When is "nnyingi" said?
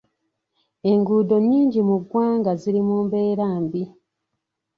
1.41-1.79